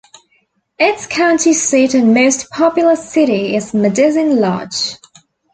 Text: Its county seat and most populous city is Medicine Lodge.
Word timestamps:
Its 0.79 1.05
county 1.05 1.53
seat 1.53 1.93
and 1.93 2.11
most 2.11 2.49
populous 2.49 3.07
city 3.13 3.55
is 3.55 3.71
Medicine 3.71 4.39
Lodge. 4.41 4.95